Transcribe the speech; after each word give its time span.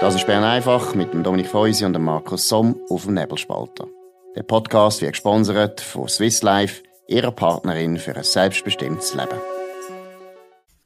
Das 0.00 0.14
ist 0.14 0.26
Bern 0.26 0.44
einfach 0.44 0.94
mit 0.94 1.12
dem 1.12 1.22
Dominik 1.22 1.48
Feusi 1.48 1.84
und 1.84 1.92
dem 1.92 2.04
Markus 2.04 2.48
Somm 2.48 2.80
auf 2.88 3.04
dem 3.04 3.12
Nebelspalter. 3.12 3.86
Der 4.34 4.44
Podcast 4.44 5.02
wird 5.02 5.12
gesponsert 5.12 5.82
von 5.82 6.08
Swiss 6.08 6.42
Life, 6.42 6.82
ihrer 7.06 7.32
Partnerin 7.32 7.98
für 7.98 8.16
ein 8.16 8.24
selbstbestimmtes 8.24 9.12
Leben. 9.12 9.38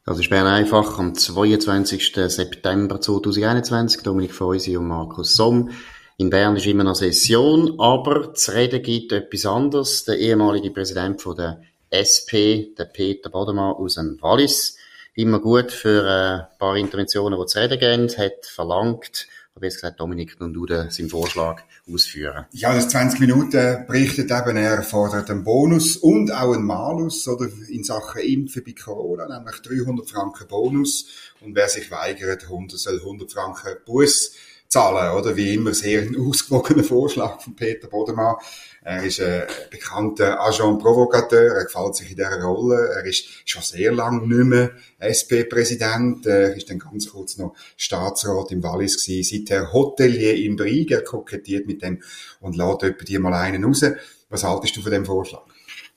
Das 0.05 0.19
ist 0.19 0.31
Bern 0.31 0.49
einfach 0.49 0.99
am 0.99 1.15
22. 1.15 2.13
September 2.27 3.01
2021. 3.01 4.03
Dominik 4.03 4.35
Feusi 4.35 4.77
und 4.77 4.89
Markus 4.89 5.37
Somm. 5.37 5.71
In 6.17 6.31
Bern 6.31 6.57
ist 6.57 6.67
immer 6.67 6.83
noch 6.83 6.97
Session, 6.97 7.79
aber 7.79 8.35
zu 8.35 8.51
reden 8.53 8.83
gibt 8.83 9.13
etwas 9.13 9.47
anderes. 9.47 10.05
Der 10.07 10.19
ehemalige 10.19 10.73
Präsident 10.73 11.23
von 11.23 11.37
der 11.37 11.61
SP, 11.95 12.75
der 12.77 12.87
Peter 12.87 13.31
Bodemann 13.31 13.75
aus 13.75 13.95
dem 13.95 14.19
Wallis, 14.21 14.77
immer 15.15 15.41
gut 15.41 15.73
für 15.73 16.05
ein 16.05 16.59
paar 16.59 16.77
Interventionen, 16.77 17.39
die 17.39 17.47
zu 17.47 17.59
reden 17.59 17.79
gehen, 17.79 18.09
hat 18.19 18.47
verlangt, 18.47 19.29
habe 19.55 19.67
jetzt 19.67 19.77
gesagt, 19.77 20.01
Dominik, 20.01 20.41
nun 20.41 20.53
du 20.53 20.67
seinen 20.67 21.09
Vorschlag 21.09 21.63
ausführen. 21.93 22.47
Ja, 22.51 22.75
das 22.75 22.89
20 22.89 23.21
Minuten 23.21 23.85
berichtet 23.87 24.33
eben, 24.33 24.57
er 24.57 24.83
fordert 24.83 25.31
einen 25.31 25.45
Bonus 25.45 25.97
und 25.97 26.33
auch 26.33 26.53
einen 26.53 26.65
Malus, 26.65 27.29
oder, 27.29 27.49
in 27.69 27.85
Sachen 27.85 28.21
Impfen 28.23 28.65
bei 28.65 28.73
Corona, 28.73 29.29
nämlich 29.29 29.61
300 29.63 30.11
Franken 30.11 30.49
Bonus. 30.49 31.07
Und 31.41 31.55
wer 31.55 31.69
sich 31.69 31.91
weigert, 31.93 32.45
100, 32.45 32.79
soll 32.79 32.99
100 32.99 33.33
Franken 33.33 33.77
Bus 33.87 34.33
zahlen, 34.75 35.17
oder? 35.17 35.37
Wie 35.37 35.55
immer 35.55 35.73
sehr 35.73 36.03
ein 36.03 36.17
ausgewogener 36.29 36.83
Vorschlag 36.83 37.41
von 37.41 37.55
Peter 37.55 37.87
Bodemann. 37.87 38.37
Er 38.83 39.03
ist 39.03 39.21
ein 39.21 39.45
bekannter 39.71 40.41
Agent 40.41 40.81
Provocateur, 40.81 41.55
er 41.55 41.65
gefällt 41.65 41.95
sich 41.95 42.11
in 42.11 42.17
dieser 42.17 42.43
Rolle. 42.43 42.91
Er 42.95 43.05
ist 43.05 43.25
schon 43.45 43.63
sehr 43.63 43.93
lange 43.93 44.27
nicht 44.27 44.45
mehr 44.45 44.73
SP-Präsident, 44.99 46.27
er 46.27 46.55
ist 46.57 46.69
dann 46.69 46.81
ganz 46.81 47.09
kurz 47.09 47.39
noch 47.39 47.55
Staatsrat 47.77 48.51
im 48.51 48.63
Wallis 48.63 49.03
gewesen, 49.03 49.47
seither 49.47 49.73
Hotelier 49.73 50.35
in 50.35 50.57
Brieg, 50.57 50.91
er 50.91 51.03
kokettiert 51.03 51.67
mit 51.67 51.83
dem 51.83 52.03
und 52.41 52.57
lädt 52.57 52.83
etwa 52.83 53.05
die 53.05 53.19
mal 53.19 53.35
einen 53.35 53.65
raus. 53.65 53.85
Was 54.29 54.45
haltest 54.45 54.77
du 54.77 54.83
von 54.83 54.91
dem 54.91 55.07
Vorschlag? 55.07 55.45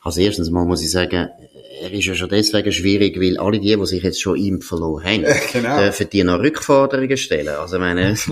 Als 0.02 0.18
erstes 0.18 0.50
mal 0.52 0.66
muss 0.66 0.84
ich 0.84 0.92
sagen, 0.92 1.30
er 1.82 1.92
ist 1.92 2.06
ja 2.06 2.16
schon 2.16 2.30
deswegen 2.30 2.72
schwierig, 2.72 3.20
weil 3.20 3.38
alle 3.38 3.60
die, 3.60 3.76
die 3.76 3.86
sich 3.86 4.04
jetzt 4.04 4.22
schon 4.22 4.38
impfen 4.38 4.80
lassen 4.80 5.04
haben, 5.04 5.26
genau. 5.52 5.80
dürfen 5.80 6.10
die 6.12 6.24
noch 6.24 6.40
Rückforderungen 6.40 7.18
stellen. 7.18 7.50
Also, 7.50 7.80
meine, 7.80 8.12
das 8.12 8.26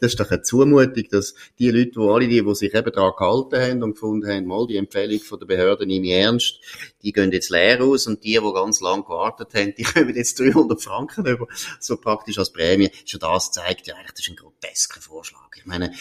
ist 0.00 0.20
doch 0.20 0.30
eine 0.30 0.42
Zumutung, 0.42 1.04
dass 1.10 1.34
die 1.58 1.70
Leute, 1.70 1.90
die 1.90 2.00
alle 2.00 2.28
die, 2.28 2.42
die 2.42 2.54
sich 2.54 2.74
eben 2.74 2.92
daran 2.92 3.12
gehalten 3.16 3.56
haben 3.56 3.82
und 3.82 3.92
gefunden 3.94 4.28
haben, 4.28 4.46
mal 4.46 4.66
die 4.66 4.76
Empfehlung 4.76 5.20
von 5.20 5.38
der 5.38 5.46
Behörde 5.46 5.86
nehme 5.86 6.06
ich 6.06 6.12
ernst, 6.12 6.60
die 7.02 7.12
gehen 7.12 7.32
jetzt 7.32 7.50
leer 7.50 7.82
aus 7.82 8.06
und 8.06 8.24
die, 8.24 8.38
die 8.38 8.52
ganz 8.52 8.80
lang 8.80 9.02
gewartet 9.04 9.48
haben, 9.54 9.74
die 9.76 9.82
kommen 9.84 10.14
jetzt 10.14 10.38
300 10.38 10.80
Franken 10.80 11.26
über, 11.26 11.46
so 11.80 11.96
praktisch 11.96 12.38
als 12.38 12.52
Prämie. 12.52 12.90
Schon 13.04 13.20
das 13.20 13.50
zeigt 13.50 13.86
ja 13.86 13.94
eigentlich, 13.94 14.12
das 14.12 14.20
ist 14.20 14.30
ein 14.30 14.36
grotesker 14.36 15.00
Vorschlag. 15.00 15.48
Ich 15.56 15.66
meine, 15.66 15.92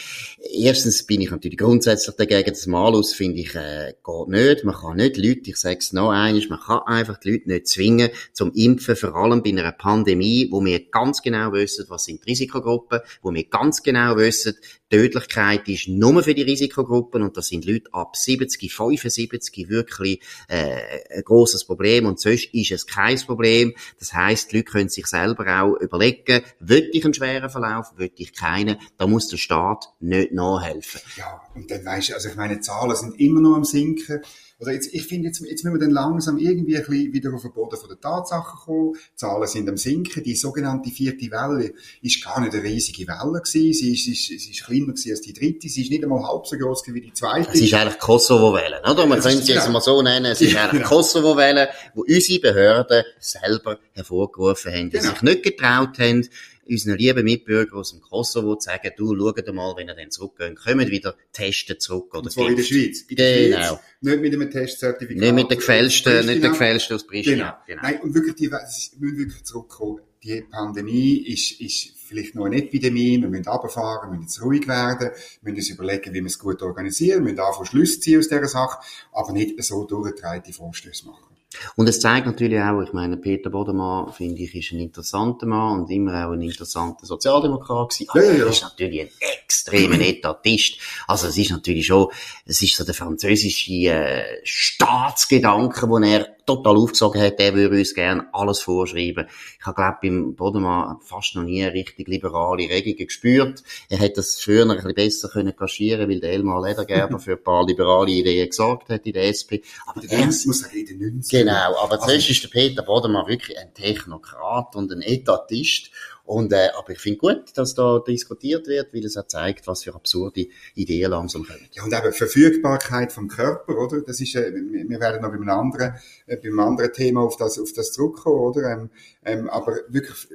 erstens 0.53 1.05
bin 1.05 1.21
ich 1.21 1.31
natürlich 1.31 1.57
grundsätzlich 1.57 2.15
dagegen, 2.15 2.49
das 2.49 2.67
Malus 2.67 3.13
finde 3.13 3.39
ich, 3.39 3.55
äh, 3.55 3.93
geht 4.03 4.27
nicht. 4.27 4.63
Man 4.63 4.75
kann 4.75 4.97
nicht 4.97 5.17
Leute, 5.17 5.49
ich 5.49 5.57
sage 5.57 5.79
es 5.79 5.93
noch 5.93 6.11
einmal, 6.11 6.41
man 6.49 6.59
kann 6.59 6.81
einfach 6.87 7.17
die 7.17 7.31
Leute 7.31 7.49
nicht 7.49 7.67
zwingen 7.67 8.09
zum 8.33 8.51
Impfen, 8.53 8.95
vor 8.95 9.15
allem 9.15 9.43
bei 9.43 9.49
einer 9.49 9.71
Pandemie, 9.71 10.47
wo 10.51 10.63
wir 10.63 10.89
ganz 10.89 11.21
genau 11.21 11.53
wissen, 11.53 11.85
was 11.89 12.05
sind 12.05 12.25
die 12.25 12.31
Risikogruppen, 12.31 13.01
wo 13.21 13.33
wir 13.33 13.43
ganz 13.45 13.83
genau 13.83 14.17
wissen, 14.17 14.55
Tödlichkeit 14.89 15.67
ist 15.67 15.87
nur 15.89 16.23
für 16.23 16.33
die 16.33 16.43
Risikogruppen 16.43 17.21
und 17.21 17.35
das 17.35 17.47
sind 17.47 17.65
Leute 17.65 17.93
ab 17.93 18.15
70, 18.15 18.73
75 18.73 19.69
wirklich 19.69 20.21
äh, 20.47 20.77
ein 21.13 21.23
großes 21.23 21.65
Problem 21.65 22.05
und 22.05 22.19
sonst 22.19 22.53
ist 22.53 22.71
es 22.71 22.87
kein 22.87 23.17
Problem. 23.19 23.73
Das 23.99 24.13
heißt, 24.13 24.51
die 24.51 24.57
Leute 24.57 24.71
können 24.71 24.89
sich 24.89 25.07
selber 25.07 25.61
auch 25.61 25.75
überlegen, 25.75 26.41
will 26.59 26.89
ich 26.93 27.03
einen 27.03 27.13
schweren 27.13 27.49
Verlauf, 27.49 27.97
will 27.97 28.11
ich 28.15 28.33
keinen, 28.33 28.77
da 28.97 29.07
muss 29.07 29.27
der 29.27 29.37
Staat 29.37 29.89
nicht 29.99 30.31
nachhelfen. 30.31 31.01
Ja, 31.17 31.41
und 31.53 31.69
dann 31.69 31.83
weisst 31.83 32.09
du, 32.09 32.13
also 32.13 32.29
ich 32.29 32.35
meine, 32.35 32.61
Zahlen 32.61 32.95
sind 32.95 33.19
immer 33.19 33.41
noch 33.41 33.55
am 33.55 33.65
sinken. 33.65 34.21
Also 34.59 34.71
jetzt, 34.71 34.91
ich 34.91 35.05
finde, 35.05 35.27
jetzt, 35.27 35.39
jetzt 35.41 35.63
müssen 35.63 35.75
wir 35.75 35.79
dann 35.79 35.91
langsam 35.91 36.39
irgendwie 36.39 36.77
ein 36.77 36.83
bisschen 36.83 37.13
wieder 37.13 37.33
auf 37.33 37.43
den 37.43 37.53
Boden 37.53 37.77
von 37.77 37.89
der 37.89 37.99
Tatsachen 37.99 38.59
kommen. 38.65 38.93
Die 38.93 39.15
Zahlen 39.15 39.47
sind 39.47 39.69
am 39.69 39.77
Sinken. 39.77 40.23
Die 40.23 40.35
sogenannte 40.35 40.89
vierte 40.89 41.29
Welle 41.29 41.73
ist 42.01 42.23
gar 42.23 42.41
nicht 42.41 42.55
eine 42.55 42.63
riesige 42.63 43.07
Welle 43.07 43.39
gewesen. 43.39 43.73
Sie 43.73 43.93
ist, 43.93 44.07
ist, 44.07 44.25
sie 44.25 44.51
ist 44.51 44.63
kleiner 44.63 44.87
gewesen 44.87 45.11
als 45.11 45.21
die 45.21 45.33
dritte. 45.33 45.69
Sie 45.69 45.83
ist 45.83 45.91
nicht 45.91 46.03
einmal 46.03 46.23
halb 46.27 46.47
so 46.47 46.57
groß 46.57 46.83
wie 46.87 47.01
die 47.01 47.13
zweite. 47.13 47.51
Es 47.53 47.61
ist 47.61 47.73
eigentlich 47.75 47.99
Kosovo-Welle, 47.99 48.81
oder? 48.89 49.05
Man 49.05 49.19
könnte 49.19 49.43
sie 49.43 49.53
jetzt 49.53 49.69
mal 49.69 49.79
so 49.79 50.01
nennen. 50.01 50.31
Es 50.31 50.41
ist 50.41 50.55
eigentlich 50.55 50.81
genau. 50.81 50.89
Kosovo-Welle, 50.89 51.69
wo 51.93 52.01
unsere 52.01 52.39
Behörden 52.39 53.03
selber 53.19 53.77
hervorgerufen 53.93 54.73
haben, 54.73 54.89
die 54.89 54.97
genau. 54.97 55.11
sich 55.11 55.21
nicht 55.21 55.43
getraut 55.43 55.99
haben, 55.99 56.27
unseren 56.69 56.97
lieben 56.97 57.23
Mitbürgern 57.23 57.79
aus 57.79 57.91
dem 57.91 58.01
Kosovo 58.01 58.55
zu 58.55 58.69
sagen, 58.69 58.91
du, 58.95 59.15
schaut 59.15 59.53
mal, 59.53 59.75
wenn 59.77 59.87
ihr 59.87 59.95
dann 59.95 60.11
zurückgehen, 60.11 60.55
kommt 60.55 60.89
wieder 60.89 61.15
testen 61.31 61.79
zurück. 61.79 62.13
Oder 62.13 62.23
Und 62.23 62.31
zwar 62.31 62.49
in 62.49 62.55
der 62.55 62.63
Schweiz. 62.63 63.01
In 63.01 63.15
der 63.15 63.49
genau. 63.49 63.67
Schweiz, 63.67 63.79
nicht 64.01 64.21
mit 64.21 64.33
einem 64.33 64.51
Testzertifikat. 64.51 65.21
Nicht 65.21 65.33
mit 65.33 65.49
der 65.49 65.57
gefälschten, 65.57 66.25
nicht 66.25 66.43
der 66.43 66.49
gefälschten 66.51 66.95
aus 66.95 67.07
Pristina. 67.07 67.63
Genau. 67.65 67.81
genau. 67.81 67.81
Nein, 67.81 68.01
und 68.01 68.13
wirklich, 68.13 68.35
die, 68.35 68.47
müssen 68.47 69.17
wirklich 69.17 69.43
zurückkommen. 69.43 70.01
Die 70.23 70.41
Pandemie 70.41 71.17
ist, 71.27 71.61
ist 71.61 71.93
vielleicht 72.07 72.35
noch 72.35 72.45
eine 72.45 72.57
Epidemie, 72.57 73.21
wir 73.21 73.27
müssen 73.27 73.47
runterfahren, 73.47 74.09
wir 74.09 74.17
müssen 74.17 74.23
jetzt 74.23 74.41
ruhig 74.41 74.67
werden, 74.67 75.11
wir 75.41 75.53
müssen 75.53 75.57
uns 75.57 75.69
überlegen, 75.69 76.13
wie 76.13 76.19
wir 76.19 76.25
es 76.25 76.39
gut 76.39 76.61
organisieren, 76.61 77.19
wir 77.19 77.31
müssen 77.31 77.39
anfangen 77.39 77.65
Schlüsse 77.67 77.99
ziehen 77.99 78.19
aus 78.19 78.27
dieser 78.27 78.47
Sache, 78.47 78.79
aber 79.11 79.31
nicht 79.33 79.61
so 79.63 79.85
durchgetreute 79.85 80.53
Vorstöße 80.53 81.05
machen. 81.05 81.36
Und 81.75 81.87
es 81.87 81.99
zeigt 81.99 82.25
natürlich 82.25 82.59
auch, 82.59 82.81
ich 82.81 82.93
meine, 82.93 83.17
Peter 83.17 83.49
Bodemann, 83.49 84.11
finde 84.11 84.41
ich, 84.43 84.53
ist 84.53 84.73
ein 84.73 84.79
interessanter 84.79 85.45
Mann 85.45 85.79
und 85.79 85.89
immer 85.89 86.27
auch 86.27 86.33
ein 86.33 86.41
interessanter 86.41 87.05
Sozialdemokrat 87.05 87.89
gewesen. 87.89 88.09
Aber 88.09 88.23
ja, 88.23 88.31
ja, 88.33 88.45
er 88.45 88.49
ist 88.49 88.63
natürlich 88.63 89.01
ein 89.01 89.09
extremer 89.41 89.99
Etatist. 90.01 90.77
Also 91.07 91.27
es 91.27 91.37
ist 91.37 91.51
natürlich 91.51 91.87
schon, 91.87 92.07
es 92.45 92.61
ist 92.61 92.75
so 92.75 92.83
der 92.83 92.93
französische 92.93 93.71
äh, 93.71 94.41
Staatsgedanke, 94.43 95.87
den 95.87 96.03
er 96.03 96.36
total 96.47 96.77
aufgesogen 96.77 97.21
hat, 97.21 97.39
der 97.39 97.53
würde 97.53 97.77
uns 97.77 97.93
gerne 97.93 98.27
alles 98.33 98.61
vorschreiben. 98.61 99.27
Ich 99.59 99.65
habe, 99.65 99.75
glaube 99.75 99.97
beim 100.01 100.35
Bodemann 100.35 100.97
fast 101.01 101.35
noch 101.35 101.43
nie 101.43 101.63
richtig 101.63 102.07
liberale 102.07 102.69
Regungen 102.69 103.05
gespürt. 103.05 103.63
Er 103.89 103.99
hätte 103.99 104.15
das 104.15 104.39
früher 104.39 104.63
ein 104.63 104.75
bisschen 104.75 104.95
besser 104.95 105.29
können 105.29 105.55
kaschieren, 105.55 106.09
weil 106.09 106.19
der 106.19 106.31
Elmar 106.31 106.65
Ledergerber 106.65 107.19
für 107.19 107.33
ein 107.33 107.43
paar 107.43 107.65
liberale 107.65 108.11
Ideen 108.11 108.49
gesagt 108.49 108.89
hat 108.89 109.05
in 109.05 109.13
der 109.13 109.27
SP. 109.29 109.61
Aber 109.85 110.01
der 110.01 110.25
muss 110.25 110.43
sagen, 110.43 110.77
in 110.77 110.85
den 110.85 111.13
90 111.15 111.39
Genau, 111.39 111.77
aber 111.83 111.99
zuerst 111.99 112.29
also, 112.29 112.31
ist 112.31 112.43
der 112.43 112.49
Peter 112.49 112.83
Bodemann 112.83 113.27
wirklich 113.27 113.57
ein 113.59 113.73
Technokrat 113.73 114.75
und 114.75 114.91
ein 114.91 115.01
Etatist. 115.01 115.91
Und, 116.27 116.51
äh, 116.51 116.67
aber 116.77 116.91
ich 116.91 116.99
finde 116.99 117.19
gut, 117.19 117.57
dass 117.57 117.73
da 117.73 117.99
diskutiert 117.99 118.67
wird, 118.67 118.93
weil 118.93 119.05
es 119.05 119.15
auch 119.15 119.27
zeigt, 119.27 119.65
was 119.65 119.83
für 119.83 119.95
absurde 119.95 120.47
Ideen 120.75 121.09
langsam 121.09 121.45
kommen. 121.45 121.65
Ja, 121.71 121.85
und 121.85 121.93
eben 121.93 122.11
Verfügbarkeit 122.11 123.13
vom 123.13 123.29
Körper, 123.29 123.77
oder? 123.77 124.01
Das 124.01 124.19
ist, 124.19 124.35
äh, 124.35 124.51
wir 124.53 124.99
werden 124.99 125.21
noch 125.21 125.29
bei 125.29 125.35
einem 125.35 125.49
anderen, 125.49 125.93
äh, 126.25 126.35
bei 126.35 126.49
einem 126.49 126.59
anderen 126.59 126.91
Thema 126.91 127.21
auf 127.21 127.37
das, 127.37 127.57
auf 127.57 127.71
das 127.71 127.93
zurückkommen, 127.93 128.39
oder? 128.39 128.73
Ähm, 128.73 128.89
ähm, 129.23 129.49
aber 129.49 129.77
wirklich, 129.87 130.27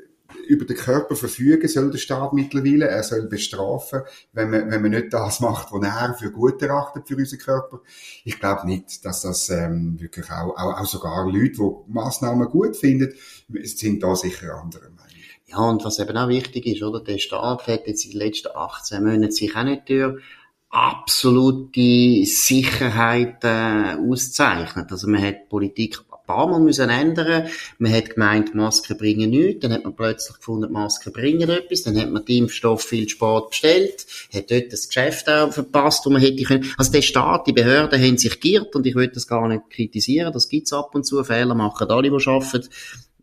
über 0.49 0.65
den 0.65 0.79
Körper 0.79 1.15
verfügen 1.15 1.69
soll 1.69 1.91
der 1.91 1.99
Staat 1.99 2.33
mittlerweile. 2.33 2.89
Er 2.89 3.03
soll 3.03 3.29
bestrafen, 3.29 4.01
wenn 4.33 4.49
man, 4.49 4.71
wenn 4.71 4.81
man 4.81 4.93
nicht 4.93 5.13
das 5.13 5.41
macht, 5.41 5.73
was 5.73 5.83
er 5.83 6.15
für 6.15 6.31
gut 6.31 6.63
erachtet 6.63 7.07
für 7.07 7.17
unseren 7.17 7.39
Körper. 7.39 7.81
Ich 8.25 8.41
glaube 8.41 8.67
nicht, 8.67 9.05
dass 9.05 9.21
das 9.21 9.51
ähm, 9.51 10.01
wirklich 10.01 10.31
auch, 10.31 10.57
auch, 10.57 10.81
auch 10.81 10.87
sogar 10.87 11.31
Leute, 11.31 11.59
die 11.59 11.93
Massnahmen 11.93 12.49
gut 12.49 12.79
finden, 12.79 13.13
sind 13.65 14.03
da 14.03 14.17
sicher 14.17 14.55
andere 14.55 14.85
Meinung. 14.85 15.03
Ja, 15.53 15.59
und 15.59 15.85
was 15.85 15.99
eben 15.99 16.17
auch 16.17 16.29
wichtig 16.29 16.67
ist, 16.67 16.83
oder? 16.83 17.01
Der 17.01 17.19
Staat 17.19 17.67
hat 17.67 17.87
jetzt 17.87 18.07
in 18.07 18.13
den 18.13 18.21
letzten 18.21 18.49
18 18.55 19.05
Monaten 19.05 19.31
sich 19.31 19.55
auch 19.55 19.65
nicht 19.65 19.89
durch 19.89 20.23
absolute 20.71 22.25
Sicherheit 22.25 23.45
äh, 23.45 23.97
auszeichnet. 23.97 24.91
Also 24.91 25.07
man 25.07 25.23
hat 25.23 25.51
Politik 25.51 25.99
ein 26.11 26.27
paar 26.27 26.47
Mal 26.47 26.61
müssen 26.61 26.89
ändern. 26.89 27.49
Man 27.79 27.93
hat 27.93 28.15
gemeint, 28.15 28.55
Masken 28.55 28.97
bringen 28.97 29.29
nichts. 29.29 29.61
Dann 29.61 29.75
hat 29.75 29.85
man 29.85 29.95
plötzlich 29.95 30.39
gefunden, 30.39 30.73
Masken 30.73 31.13
bringen 31.13 31.51
etwas. 31.51 31.83
Dann 31.83 32.01
hat 32.01 32.11
man 32.11 32.25
den 32.25 32.45
Impfstoff 32.45 32.85
viel 32.85 33.07
spät 33.07 33.51
bestellt. 33.51 34.07
Hat 34.33 34.51
dort 34.51 34.73
das 34.73 34.89
Geschäft 34.89 35.29
auch 35.29 35.53
verpasst, 35.53 36.07
wo 36.07 36.11
man 36.11 36.23
hätte 36.23 36.43
können. 36.45 36.73
Also 36.79 36.93
der 36.93 37.03
Staat, 37.03 37.47
die 37.47 37.53
Behörden 37.53 38.01
haben 38.01 38.17
sich 38.17 38.41
giert 38.41 38.75
und 38.75 38.87
ich 38.87 38.95
will 38.95 39.09
das 39.09 39.27
gar 39.27 39.47
nicht 39.49 39.69
kritisieren. 39.69 40.33
Das 40.33 40.49
gibt's 40.49 40.73
ab 40.73 40.95
und 40.95 41.05
zu. 41.05 41.23
Fehler 41.23 41.55
machen 41.55 41.91
alle, 41.91 42.09
die 42.09 42.27
arbeiten. 42.27 42.69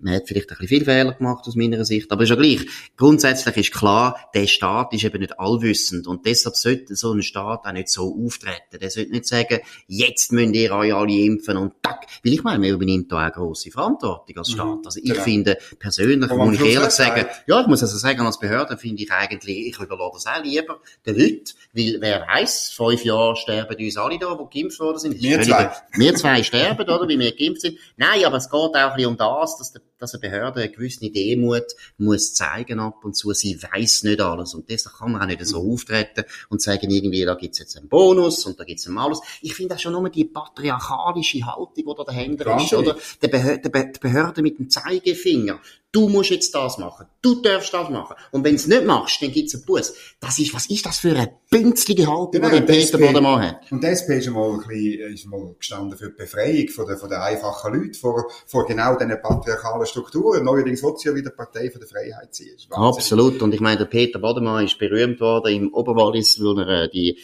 Man 0.01 0.15
hat 0.15 0.27
vielleicht 0.27 0.49
ein 0.49 0.57
bisschen 0.57 0.67
viel 0.67 0.85
Fehler 0.85 1.13
gemacht 1.13 1.45
aus 1.45 1.55
meiner 1.55 1.83
Sicht, 1.83 2.09
aber 2.11 2.23
ist 2.23 2.29
ja 2.29 2.35
gleich. 2.35 2.65
Grundsätzlich 2.95 3.57
ist 3.57 3.73
klar, 3.73 4.17
der 4.33 4.47
Staat 4.47 4.93
ist 4.93 5.03
eben 5.03 5.19
nicht 5.19 5.37
allwissend 5.37 6.07
und 6.07 6.25
deshalb 6.25 6.55
sollte 6.55 6.95
so 6.95 7.11
ein 7.11 7.21
Staat 7.21 7.65
auch 7.65 7.71
nicht 7.73 7.89
so 7.89 8.15
auftreten. 8.25 8.79
Der 8.79 8.89
sollte 8.89 9.11
nicht 9.11 9.27
sagen, 9.27 9.59
jetzt 9.87 10.31
müsst 10.31 10.55
ihr 10.55 10.71
euch 10.71 10.93
alle 10.93 11.11
impfen 11.11 11.57
und 11.57 11.73
tack. 11.81 12.05
Weil 12.23 12.33
ich 12.33 12.43
meine, 12.43 12.63
wir 12.63 12.73
übernehmen 12.73 13.07
da 13.09 13.17
auch 13.17 13.21
eine 13.21 13.31
grosse 13.31 13.71
Verantwortung 13.71 14.37
als 14.37 14.51
Staat. 14.51 14.77
Mhm. 14.77 14.85
Also 14.85 14.99
ich 14.99 15.11
genau. 15.11 15.23
finde, 15.23 15.57
persönlich 15.77 16.31
muss 16.31 16.55
ich 16.55 16.65
ehrlich 16.65 16.91
sagen, 16.91 17.25
ja, 17.45 17.61
ich 17.61 17.67
muss 17.67 17.81
also 17.81 17.97
sagen, 17.97 18.21
als 18.21 18.39
Behörde 18.39 18.77
finde 18.77 19.03
ich 19.03 19.11
eigentlich, 19.11 19.67
ich 19.67 19.79
überlasse 19.79 20.11
das 20.13 20.27
auch 20.27 20.43
lieber 20.43 20.79
den 21.05 21.17
Leuten, 21.17 21.43
weil 21.73 21.97
wer 21.99 22.25
weiß, 22.25 22.71
fünf 22.71 23.03
Jahre 23.03 23.35
sterben 23.35 23.75
uns 23.77 23.97
alle 23.97 24.17
da, 24.17 24.37
die 24.51 24.59
geimpft 24.59 24.79
worden 24.79 24.99
sind. 24.99 25.21
Wir 25.21 25.41
zwei. 25.41 25.71
Wir 25.93 26.15
zwei 26.15 26.41
sterben, 26.43 26.81
oder, 26.89 27.07
wie 27.07 27.19
wir 27.19 27.35
geimpft 27.35 27.61
sind. 27.61 27.77
Nein, 27.97 28.23
aber 28.23 28.37
es 28.37 28.49
geht 28.49 28.53
auch 28.53 28.73
ein 28.73 28.95
bisschen 28.95 29.09
um 29.09 29.17
das, 29.17 29.57
dass 29.57 29.73
der 29.73 29.81
dass 29.99 30.13
eine 30.13 30.21
Behörde 30.21 30.61
eine 30.61 30.71
gewisse 30.71 31.09
Demut 31.11 31.65
muss 31.97 32.33
zeigen 32.33 32.79
ab 32.79 33.03
und 33.03 33.15
zu. 33.15 33.33
Sie 33.33 33.61
weiß 33.61 34.03
nicht 34.03 34.21
alles. 34.21 34.53
Und 34.53 34.69
deshalb 34.69 34.95
kann 34.95 35.11
man 35.11 35.21
auch 35.21 35.27
nicht 35.27 35.45
so 35.45 35.59
auftreten 35.59 36.23
und 36.49 36.61
sagen 36.61 36.89
irgendwie, 36.89 37.25
da 37.25 37.35
gibt's 37.35 37.59
jetzt 37.59 37.77
einen 37.77 37.89
Bonus 37.89 38.45
und 38.45 38.59
da 38.59 38.63
gibt's 38.63 38.85
einen 38.87 38.95
Malus. 38.95 39.19
Ich 39.41 39.53
finde 39.53 39.75
auch 39.75 39.79
schon 39.79 39.91
nur 39.91 40.09
die 40.09 40.25
patriarchalische 40.25 41.45
Haltung, 41.45 41.73
die 41.75 41.83
da 41.83 42.03
dahinter 42.03 42.57
ist, 42.57 42.73
oder? 42.73 42.97
Die 43.21 43.27
Behörde, 43.27 43.69
die 43.69 43.99
Behörde 43.99 44.41
mit 44.41 44.57
dem 44.57 44.69
Zeigefinger 44.69 45.59
du 45.91 46.07
musst 46.07 46.29
jetzt 46.29 46.53
das 46.53 46.77
machen, 46.77 47.07
du 47.21 47.41
darfst 47.41 47.73
das 47.73 47.89
machen. 47.89 48.15
Und 48.31 48.43
wenn 48.43 48.51
du 48.51 48.57
es 48.57 48.67
nicht 48.67 48.85
machst, 48.85 49.21
dann 49.21 49.31
gibt's 49.31 49.55
einen 49.55 49.65
Bus. 49.65 49.93
Das 50.19 50.37
ist, 50.37 50.53
was 50.53 50.69
ist 50.69 50.85
das 50.85 50.99
für 50.99 51.09
eine 51.09 51.33
bünzlige 51.49 52.05
Haltung, 52.05 52.31
genau, 52.31 52.49
die 52.49 52.61
Peter 52.61 52.97
Bodemann 52.97 53.41
hat? 53.41 53.71
Und 53.71 53.81
der 53.81 53.91
SP 53.97 54.21
ist 54.21 54.29
mal 54.29 54.51
ein 54.51 54.59
bisschen, 54.59 55.13
ist 55.13 55.25
mal 55.25 55.55
gestanden 55.57 55.97
für 55.97 56.09
die 56.09 56.17
Befreiung 56.17 56.67
von 56.69 56.85
der, 56.85 56.97
von 56.97 57.09
der 57.09 57.23
einfachen 57.23 57.73
Leute, 57.73 57.97
vor, 57.97 58.25
vor 58.45 58.65
genau 58.65 58.95
diesen 58.95 59.19
patriarchalen 59.21 59.85
Strukturen. 59.85 60.43
Neuerdings 60.43 60.83
wird 60.83 60.99
sie 60.99 61.09
ja 61.09 61.15
wieder 61.15 61.31
Partei 61.31 61.71
von 61.71 61.81
der 61.81 61.89
Freiheit 61.89 62.35
sein. 62.35 62.47
Absolut. 62.69 63.41
Und 63.41 63.53
ich 63.53 63.61
meine, 63.61 63.77
der 63.77 63.85
Peter 63.85 64.19
Bodemann 64.19 64.65
ist 64.65 64.77
berühmt 64.77 65.19
worden 65.19 65.53
im 65.53 65.73
Oberwallis, 65.73 66.39
weil 66.39 66.59
er 66.59 66.83
äh, 66.83 66.89
die 66.89 67.17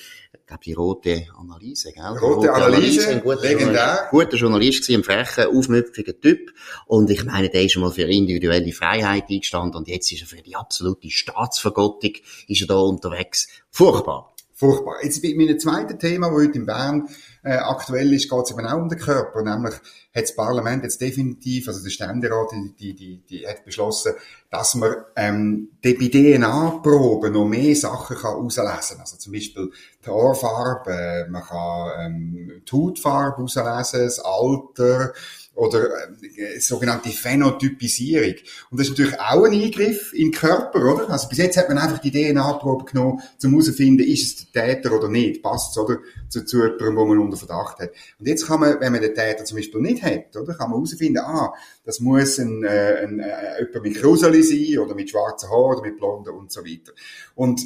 glaube, 0.45 0.63
die 0.63 0.73
rote 0.73 1.27
Analyse, 1.37 1.91
gell? 1.91 2.03
Rote, 2.03 2.23
rote 2.23 2.53
Analyse, 2.53 3.03
Analyse 3.03 3.21
guter 3.21 3.41
legendär. 3.41 4.07
Guter 4.11 4.37
Journalist 4.37 4.81
gewesen, 4.81 5.01
ein 5.01 5.03
frecher, 5.03 5.49
aufmüpfiger 5.49 6.19
Typ. 6.19 6.51
Und 6.85 7.09
ich 7.09 7.23
meine, 7.23 7.49
der 7.49 7.63
ist 7.63 7.73
schon 7.73 7.81
mal 7.81 7.91
für 7.91 8.03
individuelle 8.03 8.71
Freiheit 8.71 9.29
eingestanden 9.29 9.75
und 9.75 9.87
jetzt 9.87 10.11
ist 10.11 10.21
er 10.21 10.27
für 10.27 10.41
die 10.41 10.55
absolute 10.55 11.09
Staatsvergottung, 11.09 12.13
ist 12.47 12.61
er 12.61 12.67
da 12.67 12.75
unterwegs. 12.75 13.47
Furchtbar. 13.71 14.35
Furchtbar. 14.53 15.03
Jetzt 15.03 15.21
bei 15.21 15.33
meinem 15.35 15.59
zweiten 15.59 15.99
Thema, 15.99 16.27
das 16.27 16.37
heute 16.37 16.59
in 16.59 16.65
Bern 16.65 17.09
äh, 17.45 17.57
aktuell 17.57 18.11
ist, 18.11 18.27
geht 18.27 18.43
es 18.43 18.51
eben 18.51 18.65
auch 18.65 18.77
um 18.77 18.89
den 18.89 18.97
Körper. 18.97 19.43
Nämlich 19.43 19.75
hat 19.75 20.23
das 20.23 20.35
Parlament 20.35 20.83
jetzt 20.83 20.99
definitiv, 20.99 21.67
also 21.67 21.83
der 21.83 21.91
Ständerat, 21.91 22.51
die, 22.51 22.73
die, 22.75 22.95
die, 22.95 23.17
die 23.29 23.47
hat 23.47 23.63
beschlossen, 23.63 24.13
dass 24.49 24.73
man 24.73 24.95
ähm, 25.15 25.69
die 25.83 25.93
bei 25.93 26.07
DNA-Proben 26.07 27.33
noch 27.33 27.45
mehr 27.45 27.75
Sachen 27.75 28.17
kann 28.17 28.49
herauslesen 28.49 28.99
Also 28.99 29.17
zum 29.17 29.33
Beispiel 29.33 29.71
die 30.03 30.09
Haarfarbe, 30.09 30.91
äh, 30.91 31.29
man 31.29 31.43
kann 31.43 31.91
ähm, 31.99 32.61
die 32.67 32.71
Hautfarbe 32.71 33.45
herauslesen, 33.45 34.07
das 34.07 34.19
Alter, 34.19 35.13
oder 35.55 35.87
äh, 36.35 36.59
sogenannte 36.59 37.09
Phänotypisierung. 37.09 38.35
Und 38.69 38.79
das 38.79 38.87
ist 38.87 38.91
natürlich 38.91 39.19
auch 39.19 39.43
ein 39.45 39.53
Eingriff 39.53 40.13
in 40.13 40.31
den 40.31 40.31
Körper, 40.31 40.93
oder? 40.93 41.09
Also 41.09 41.29
bis 41.29 41.37
jetzt 41.37 41.57
hat 41.57 41.69
man 41.69 41.77
einfach 41.77 41.99
die 41.99 42.11
DNA-Probe 42.11 42.85
genommen, 42.85 43.21
um 43.43 43.49
herauszufinden, 43.49 44.05
ist 44.05 44.23
es 44.23 44.51
der 44.51 44.67
Täter 44.67 44.91
oder 44.91 45.07
nicht, 45.07 45.41
passt 45.41 45.71
es, 45.71 45.77
oder? 45.77 45.99
Zu, 46.27 46.45
zu 46.45 46.57
jemandem, 46.57 46.95
wo 46.97 47.05
man 47.05 47.19
unter 47.19 47.37
Verdacht 47.37 47.79
hat. 47.79 47.91
Und 48.19 48.27
jetzt 48.27 48.45
kann 48.47 48.59
man, 48.59 48.79
wenn 48.81 48.91
man 48.91 49.01
den 49.01 49.15
Täter 49.15 49.45
zum 49.45 49.57
Beispiel 49.57 49.81
nicht 49.81 50.03
hat, 50.03 50.35
oder? 50.35 50.53
Kann 50.53 50.69
man 50.69 50.79
herausfinden, 50.79 51.19
ah, 51.19 51.53
das 51.85 52.01
muss 52.01 52.37
ein, 52.37 52.63
äh, 52.63 53.03
ein, 53.03 53.19
äh, 53.19 53.59
jemand 53.61 53.83
mit 53.83 53.95
Kruseli 53.95 54.43
sein, 54.43 54.79
oder 54.79 54.93
mit 54.93 55.09
schwarzen 55.09 55.49
Haaren, 55.49 55.77
oder 55.77 55.81
mit 55.81 55.97
blonden 55.97 56.31
und 56.31 56.51
so 56.51 56.65
weiter. 56.65 56.91
Und 57.33 57.61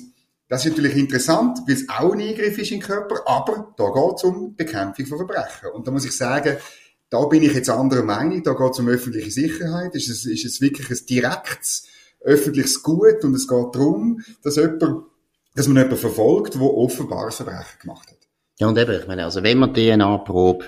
das 0.48 0.66
ist 0.66 0.72
natürlich 0.72 0.96
interessant, 0.96 1.60
weil 1.68 1.76
es 1.76 1.88
auch 1.90 2.12
ein 2.12 2.22
Eingriff 2.22 2.58
ist 2.58 2.72
in 2.72 2.80
den 2.80 2.88
Körper, 2.88 3.22
aber 3.26 3.74
da 3.78 3.90
geht 3.90 4.16
es 4.16 4.24
um 4.24 4.56
Bekämpfung 4.56 5.06
von 5.06 5.18
Verbrechen. 5.20 5.70
Und 5.74 5.88
da 5.88 5.92
muss 5.92 6.06
ich 6.06 6.16
sagen, 6.16 6.58
da 7.10 7.26
bin 7.26 7.44
ich 7.44 7.54
jetzt 7.54 7.70
anderer 7.70 8.04
Meinung, 8.04 8.44
da 8.44 8.54
geht 8.54 8.72
es 8.72 8.80
um 8.80 8.88
öffentliche 8.88 9.32
Sicherheit, 9.32 9.96
ist 9.96 10.10
es, 10.10 10.26
ist 10.26 10.46
es 10.46 10.62
wirklich 10.62 10.90
ein 10.90 11.06
direktes 11.08 11.88
öffentliches 12.22 12.84
Gut 12.84 13.24
und 13.24 13.34
es 13.34 13.48
geht 13.48 13.76
darum, 13.76 14.22
dass 14.44 14.58
jemand, 14.58 15.06
dass 15.56 15.68
man 15.68 15.78
jemanden 15.78 15.98
verfolgt, 15.98 16.56
der 16.56 16.62
offenbar 16.62 17.32
Verbrechen 17.32 17.80
gemacht 17.82 18.10
hat. 18.10 18.18
Ja, 18.60 18.68
und 18.68 18.78
eben, 18.78 19.00
ich 19.00 19.08
meine, 19.08 19.24
also 19.24 19.42
wenn 19.42 19.58
man 19.58 19.74
DNA-Probe 19.74 20.66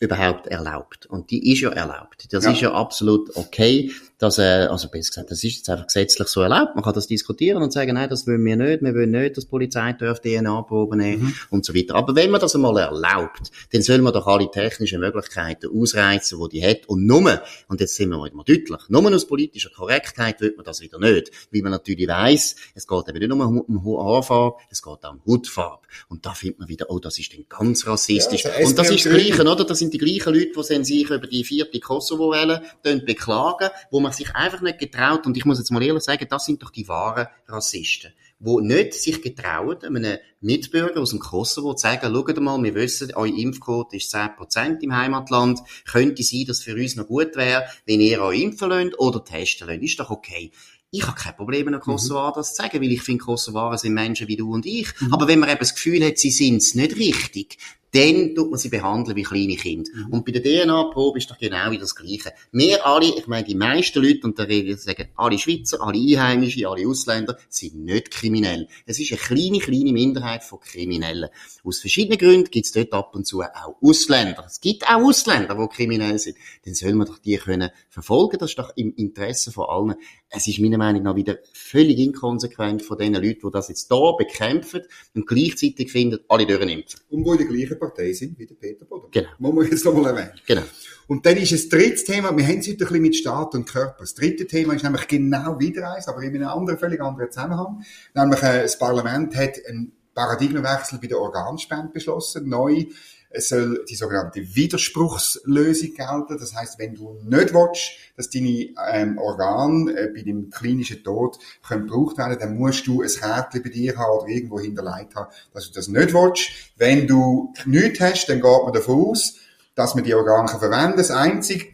überhaupt 0.00 0.46
erlaubt. 0.46 1.06
Und 1.06 1.30
die 1.30 1.52
ist 1.52 1.60
ja 1.60 1.70
erlaubt. 1.70 2.32
Das 2.32 2.44
ja. 2.44 2.50
ist 2.50 2.60
ja 2.60 2.72
absolut 2.72 3.36
okay 3.36 3.92
dass, 4.20 4.38
äh, 4.38 4.68
also 4.70 4.88
besser 4.88 5.08
gesagt, 5.08 5.30
das 5.30 5.42
ist 5.42 5.56
jetzt 5.56 5.70
einfach 5.70 5.86
gesetzlich 5.86 6.28
so 6.28 6.42
erlaubt. 6.42 6.74
Man 6.74 6.84
kann 6.84 6.92
das 6.92 7.06
diskutieren 7.06 7.62
und 7.62 7.72
sagen, 7.72 7.94
nein, 7.94 8.08
das 8.08 8.26
wollen 8.26 8.44
wir 8.44 8.54
nicht, 8.54 8.82
wir 8.82 8.94
wollen 8.94 9.10
nicht, 9.10 9.38
dass 9.38 9.44
die 9.44 9.50
Polizei 9.50 9.94
darf 9.94 10.20
DNA-Proben 10.20 10.98
nehmen 10.98 11.22
mhm. 11.22 11.34
und 11.48 11.64
so 11.64 11.74
weiter. 11.74 11.94
Aber 11.94 12.14
wenn 12.14 12.30
man 12.30 12.38
das 12.38 12.54
einmal 12.54 12.76
erlaubt, 12.76 13.50
dann 13.72 13.80
soll 13.80 13.98
man 14.02 14.12
doch 14.12 14.26
alle 14.26 14.50
technischen 14.50 15.00
Möglichkeiten 15.00 15.70
ausreizen, 15.74 16.38
die 16.38 16.60
die 16.60 16.66
hat. 16.66 16.86
Und 16.86 17.06
nur, 17.06 17.42
und 17.68 17.80
jetzt 17.80 17.96
sind 17.96 18.10
wir 18.10 18.18
mal 18.18 18.30
deutlich, 18.30 18.80
nur 18.88 19.14
aus 19.14 19.26
politischer 19.26 19.70
Korrektheit 19.70 20.42
wird 20.42 20.58
man 20.58 20.66
das 20.66 20.82
wieder 20.82 20.98
nicht. 20.98 21.30
Weil 21.50 21.62
man 21.62 21.72
natürlich 21.72 22.06
weiss, 22.06 22.56
es 22.74 22.86
geht 22.86 23.08
eben 23.08 23.18
nicht 23.18 23.28
nur 23.28 23.46
um 23.46 23.84
Haarfarbe, 23.84 24.58
es 24.70 24.82
geht 24.82 25.02
auch 25.02 25.12
um 25.14 25.20
Hautfarbe. 25.26 25.86
Und 26.08 26.26
da 26.26 26.34
findet 26.34 26.58
man 26.58 26.68
wieder, 26.68 26.90
oh, 26.90 26.98
das 26.98 27.18
ist 27.18 27.32
dann 27.32 27.46
ganz 27.48 27.86
rassistisch. 27.86 28.44
Ja, 28.44 28.50
also 28.50 28.68
und 28.68 28.78
das 28.78 28.90
ist 28.90 29.06
das 29.06 29.14
Gleiche, 29.14 29.42
oder? 29.42 29.64
Das 29.64 29.78
sind 29.78 29.94
die 29.94 29.98
gleichen 29.98 30.34
Leute, 30.34 30.52
die 30.54 30.84
sich 30.84 31.10
über 31.10 31.26
die 31.26 31.42
vierte 31.42 31.80
Kosovo-Welle 31.80 32.62
beklagen, 32.82 33.70
wo 33.90 34.00
man 34.00 34.09
man 34.10 34.16
sich 34.16 34.34
einfach 34.34 34.60
nicht 34.60 34.78
getraut, 34.78 35.26
und 35.26 35.36
ich 35.36 35.44
muss 35.44 35.58
jetzt 35.58 35.70
mal 35.70 35.82
ehrlich 35.82 36.02
sagen, 36.02 36.26
das 36.28 36.44
sind 36.44 36.62
doch 36.62 36.70
die 36.70 36.88
wahren 36.88 37.28
Rassisten, 37.48 38.12
wo 38.38 38.60
nicht 38.60 38.94
sich 38.94 39.22
getrauen, 39.22 39.78
einem 39.84 40.18
Mitbürger 40.40 41.00
aus 41.00 41.10
dem 41.10 41.20
Kosovo 41.20 41.74
zu 41.74 41.82
sagen, 41.82 42.12
schaut 42.12 42.40
mal, 42.40 42.62
wir 42.62 42.74
wissen, 42.74 43.12
euer 43.14 43.34
Impfquote 43.34 43.96
ist 43.96 44.14
10% 44.14 44.80
im 44.80 44.96
Heimatland, 44.96 45.60
könnte 45.90 46.22
sein, 46.22 46.44
dass 46.46 46.58
es 46.58 46.64
für 46.64 46.74
uns 46.74 46.96
noch 46.96 47.06
gut 47.06 47.36
wäre, 47.36 47.64
wenn 47.86 48.00
ihr 48.00 48.20
euch 48.22 48.40
impfen 48.40 48.70
lasst 48.70 48.98
oder 48.98 49.24
testen 49.24 49.68
lasst, 49.68 49.82
ist 49.82 50.00
doch 50.00 50.10
okay. 50.10 50.50
Ich 50.92 51.06
habe 51.06 51.16
kein 51.16 51.36
Problem, 51.36 51.68
einem 51.68 51.80
Kosovar 51.80 52.30
mhm. 52.30 52.34
das 52.36 52.54
zu 52.54 52.62
sagen, 52.62 52.80
weil 52.80 52.90
ich 52.90 53.02
finde, 53.02 53.22
Kosovaren 53.22 53.78
sind 53.78 53.94
Menschen 53.94 54.26
wie 54.26 54.36
du 54.36 54.52
und 54.52 54.66
ich. 54.66 54.88
Mhm. 55.00 55.14
Aber 55.14 55.28
wenn 55.28 55.38
man 55.38 55.48
eben 55.48 55.60
das 55.60 55.74
Gefühl 55.74 56.04
hat, 56.04 56.18
sie 56.18 56.32
sind 56.32 56.56
es 56.56 56.74
nicht 56.74 56.96
richtig, 56.96 57.58
dann 57.92 58.34
tut 58.34 58.50
man 58.50 58.58
sie 58.58 58.68
behandeln 58.68 59.16
wie 59.16 59.22
kleine 59.22 59.56
Kinder. 59.56 59.90
Mhm. 59.92 60.12
Und 60.12 60.24
bei 60.24 60.32
der 60.32 60.42
DNA-Probe 60.42 61.18
ist 61.18 61.30
doch 61.30 61.38
genau 61.38 61.70
wie 61.70 61.78
das 61.78 61.94
Gleiche. 61.94 62.32
Wir 62.52 62.86
alle, 62.86 63.06
ich 63.06 63.26
meine, 63.26 63.46
die 63.46 63.54
meisten 63.54 64.02
Leute, 64.02 64.20
und 64.24 64.38
da 64.38 64.44
rede 64.44 64.70
ich 64.70 64.80
sagen, 64.80 65.08
alle 65.16 65.38
Schweizer, 65.38 65.80
alle 65.80 65.98
Einheimische, 65.98 66.68
alle 66.68 66.86
Ausländer, 66.86 67.36
sind 67.48 67.84
nicht 67.84 68.10
kriminell. 68.10 68.68
Es 68.86 69.00
ist 69.00 69.10
eine 69.12 69.20
kleine, 69.20 69.58
kleine 69.58 69.92
Minderheit 69.92 70.44
von 70.44 70.60
Kriminellen. 70.60 71.30
Aus 71.64 71.80
verschiedenen 71.80 72.18
Gründen 72.18 72.50
gibt 72.50 72.66
es 72.66 72.72
dort 72.72 72.92
ab 72.92 73.14
und 73.14 73.26
zu 73.26 73.42
auch 73.42 73.76
Ausländer. 73.82 74.44
Es 74.46 74.60
gibt 74.60 74.84
auch 74.84 75.02
Ausländer, 75.02 75.56
die 75.56 75.74
kriminell 75.74 76.18
sind. 76.18 76.36
Dann 76.64 76.74
soll 76.74 76.94
man 76.94 77.06
doch 77.06 77.18
die 77.18 77.36
können 77.36 77.70
verfolgen. 77.88 78.38
Das 78.38 78.50
ist 78.50 78.58
doch 78.58 78.72
im 78.76 78.94
Interesse 78.94 79.50
von 79.50 79.66
allen. 79.68 79.96
Es 80.28 80.46
ist 80.46 80.60
meiner 80.60 80.78
Meinung 80.78 81.02
nach 81.02 81.16
wieder 81.16 81.38
völlig 81.52 81.98
inkonsequent 81.98 82.82
von 82.82 82.96
den 82.96 83.14
Leuten, 83.14 83.40
die 83.46 83.50
das 83.52 83.68
jetzt 83.68 83.88
hier 83.90 84.14
bekämpfen 84.16 84.82
und 85.14 85.26
gleichzeitig 85.26 85.90
finden, 85.90 86.20
alle 86.28 86.46
dürfen 86.46 86.68
impfen. 86.68 87.00
Und 87.10 87.24
wo 87.24 87.32
in 87.32 87.38
der 87.38 87.48
gleichen 87.48 87.79
Partei 87.80 88.12
sind 88.12 88.38
wie 88.38 88.46
der 88.46 88.54
Peter 88.54 88.84
Boden. 88.84 89.08
Genau. 89.10 89.28
Muss 89.38 89.54
man 89.54 89.66
jetzt 89.66 89.84
nochmal 89.84 90.16
erwähnen. 90.16 90.40
Genau. 90.46 90.62
Und 91.08 91.26
dann 91.26 91.36
ist 91.36 91.50
das 91.50 91.68
dritte 91.68 92.04
Thema, 92.04 92.36
wir 92.36 92.46
haben 92.46 92.58
es 92.58 92.68
heute 92.68 92.76
ein 92.76 92.78
bisschen 92.78 93.02
mit 93.02 93.16
Staat 93.16 93.54
und 93.54 93.64
Körper. 93.68 93.96
Das 93.98 94.14
dritte 94.14 94.46
Thema 94.46 94.74
ist 94.74 94.84
nämlich 94.84 95.08
genau 95.08 95.58
wieder 95.58 95.92
eins, 95.92 96.06
aber 96.06 96.22
in 96.22 96.36
einem 96.36 96.48
anderen, 96.48 96.78
völlig 96.78 97.00
anderen 97.00 97.32
Zusammenhang. 97.32 97.82
Nämlich, 98.14 98.42
äh, 98.42 98.62
das 98.62 98.78
Parlament 98.78 99.34
hat 99.34 99.54
einen 99.68 99.92
Paradigmenwechsel 100.14 100.98
bei 101.00 101.08
der 101.08 101.18
Organspende 101.18 101.88
beschlossen. 101.92 102.48
Neu 102.48 102.86
es 103.30 103.48
soll 103.48 103.84
die 103.88 103.94
sogenannte 103.94 104.40
Widerspruchslösung 104.40 105.94
gelten. 105.94 106.38
Das 106.38 106.54
heißt, 106.54 106.78
wenn 106.78 106.94
du 106.94 107.16
nicht 107.22 107.54
willst, 107.54 107.92
dass 108.16 108.28
deine 108.28 108.74
ähm, 108.92 109.18
Organe 109.18 109.92
äh, 109.92 110.08
bei 110.12 110.22
dem 110.22 110.50
klinischen 110.50 111.02
Tod 111.04 111.38
können 111.66 111.86
gebraucht 111.86 112.18
werden, 112.18 112.38
dann 112.38 112.58
musst 112.58 112.86
du 112.86 113.02
ein 113.02 113.08
Härtchen 113.08 113.62
bei 113.62 113.70
dir 113.70 113.96
haben 113.96 114.18
oder 114.18 114.28
irgendwo 114.28 114.58
hinterlegt 114.58 115.14
haben, 115.14 115.30
dass 115.54 115.68
du 115.68 115.74
das 115.74 115.88
nicht 115.88 116.12
willst. 116.12 116.50
Wenn 116.76 117.06
du 117.06 117.54
nichts 117.66 118.00
hast, 118.00 118.26
dann 118.28 118.40
geht 118.40 118.62
man 118.64 118.72
davon 118.72 119.10
aus, 119.10 119.36
dass 119.76 119.94
man 119.94 120.04
die 120.04 120.14
Organe 120.14 120.48
kann 120.48 120.58
verwenden 120.58 120.88
kann. 120.88 120.96
Das 120.96 121.10
Einzige, 121.12 121.66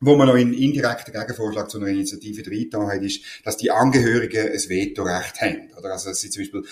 wo 0.00 0.16
man 0.16 0.28
noch 0.28 0.36
in 0.36 0.52
indirekten 0.52 1.12
Gegenvorschlag 1.12 1.70
zu 1.70 1.78
einer 1.78 1.88
Initiative 1.88 2.48
reingetan 2.48 2.86
hat, 2.86 3.02
ist, 3.02 3.22
dass 3.44 3.56
die 3.56 3.70
Angehörigen 3.70 4.52
ein 4.52 4.68
Vetorecht 4.68 5.40
haben. 5.40 5.70
Oder 5.76 5.92
also, 5.92 6.10
dass 6.10 6.20
sie 6.20 6.30
zum 6.30 6.42
Beispiel, 6.42 6.64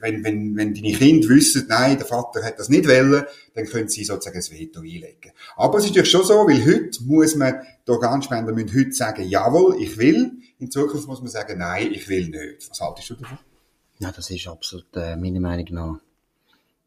wenn, 0.00 0.24
wenn, 0.24 0.56
wenn 0.56 0.74
deine 0.74 0.92
Kinder 0.92 1.28
wissen, 1.28 1.66
nein, 1.68 1.96
der 1.96 2.06
Vater 2.06 2.42
hat 2.42 2.58
das 2.58 2.68
nicht 2.68 2.88
wollen, 2.88 3.24
dann 3.54 3.66
können 3.66 3.88
sie 3.88 4.04
sozusagen 4.04 4.38
ein 4.38 4.58
Veto 4.58 4.80
einlegen. 4.80 5.32
Aber 5.56 5.78
es 5.78 5.84
ist 5.84 5.90
natürlich 5.90 6.10
schon 6.10 6.24
so, 6.24 6.34
weil 6.34 6.64
heute 6.64 7.04
muss 7.04 7.36
man, 7.36 7.54
die 7.86 7.90
Organspender 7.90 8.52
müssen 8.52 8.76
heute 8.76 8.92
sagen, 8.92 9.28
jawohl, 9.28 9.80
ich 9.80 9.96
will. 9.98 10.32
In 10.58 10.70
Zukunft 10.70 11.06
muss 11.06 11.20
man 11.20 11.28
sagen, 11.28 11.58
nein, 11.58 11.92
ich 11.92 12.08
will 12.08 12.28
nicht. 12.28 12.68
Was 12.70 12.80
haltest 12.80 13.10
du 13.10 13.14
davon? 13.14 13.38
Ja, 13.98 14.12
das 14.12 14.30
ist 14.30 14.46
absolut, 14.46 14.94
äh, 14.96 15.16
meiner 15.16 15.40
Meinung 15.40 15.66
nach, 15.70 16.00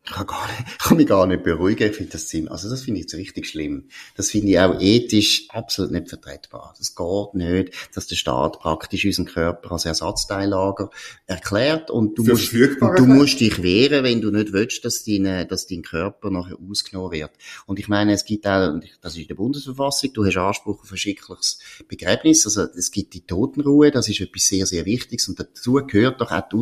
ich 0.05 0.11
kann, 0.11 0.25
gar 0.25 0.47
nicht, 0.47 0.79
kann 0.79 0.97
mich 0.97 1.07
gar 1.07 1.27
nicht 1.27 1.43
beruhigen. 1.43 1.89
Ich 1.89 1.95
finde 1.95 2.13
das 2.13 2.29
Sinn. 2.29 2.47
Also 2.47 2.69
das 2.69 2.81
finde 2.81 2.99
ich 2.99 3.05
jetzt 3.05 3.15
richtig 3.15 3.47
schlimm. 3.47 3.89
Das 4.15 4.31
finde 4.31 4.49
ich 4.49 4.59
auch 4.59 4.79
ethisch 4.79 5.47
absolut 5.49 5.91
nicht 5.91 6.09
vertretbar. 6.09 6.73
Das 6.77 6.95
geht 6.95 7.33
nicht, 7.35 7.73
dass 7.93 8.07
der 8.07 8.15
Staat 8.15 8.59
praktisch 8.59 9.05
unseren 9.05 9.25
Körper 9.25 9.71
als 9.73 9.85
Ersatzteillager 9.85 10.89
erklärt 11.27 11.91
und 11.91 12.17
du, 12.17 12.23
musst, 12.23 12.53
und 12.53 12.97
du 12.97 13.05
musst 13.05 13.39
dich 13.39 13.61
wehren, 13.61 14.03
wenn 14.03 14.21
du 14.21 14.31
nicht 14.31 14.51
willst, 14.51 14.83
dass 14.83 15.03
dein, 15.03 15.47
dass 15.47 15.67
dein 15.67 15.83
Körper 15.83 16.31
nachher 16.31 16.57
ausgenommen 16.59 17.11
wird. 17.11 17.31
Und 17.67 17.77
ich 17.77 17.87
meine, 17.87 18.13
es 18.13 18.25
gibt 18.25 18.47
auch, 18.47 18.79
das 19.01 19.13
ist 19.13 19.21
in 19.21 19.27
der 19.27 19.35
Bundesverfassung, 19.35 20.13
du 20.13 20.25
hast 20.25 20.37
Anspruch 20.37 20.81
auf 20.81 20.91
ein 20.91 20.97
schickliches 20.97 21.59
Begräbnis, 21.87 22.45
also 22.45 22.63
es 22.63 22.91
gibt 22.91 23.13
die 23.13 23.25
Totenruhe, 23.25 23.91
das 23.91 24.09
ist 24.09 24.21
etwas 24.21 24.47
sehr, 24.47 24.65
sehr 24.65 24.85
Wichtiges 24.85 25.27
und 25.27 25.39
dazu 25.39 25.73
gehört 25.85 26.19
doch 26.19 26.31
auch 26.31 26.49
die 26.49 26.55